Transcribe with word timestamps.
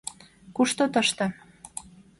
—Кушто 0.55 0.83
тыште? 0.93 1.25